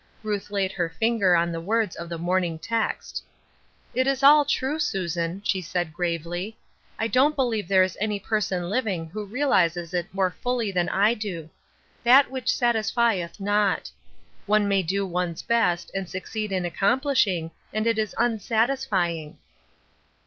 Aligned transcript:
Ruth 0.23 0.49
laid 0.49 0.71
her 0.71 0.89
finger 0.89 1.35
on 1.35 1.51
the 1.51 1.61
words 1.61 1.95
of 1.95 2.09
the 2.09 2.17
morn 2.17 2.43
ing 2.43 2.57
text:" 2.57 3.23
It 3.93 4.07
is 4.07 4.23
all 4.23 4.45
true, 4.45 4.79
Susan," 4.79 5.43
she 5.45 5.61
said 5.61 5.93
gravely." 5.93 6.57
I 6.99 7.05
don't 7.05 7.35
believe 7.35 7.67
there 7.67 7.83
is 7.83 7.95
any 8.01 8.19
person 8.19 8.67
living 8.67 9.09
who 9.11 9.23
realizes 9.23 9.93
it 9.93 10.11
more 10.11 10.31
fully 10.31 10.71
than 10.71 10.89
I 10.89 11.13
do.' 11.13 11.51
That 12.03 12.31
which 12.31 12.49
satisfieth 12.51 13.39
not.' 13.39 13.91
One 14.47 14.67
may 14.67 14.81
do 14.81 15.05
one's 15.05 15.43
best, 15.43 15.91
and 15.93 16.09
succeed 16.09 16.51
in 16.51 16.65
accomplishing, 16.65 17.51
and 17.71 17.85
it 17.85 17.99
is 17.99 18.15
unsatisfying." 18.17 19.37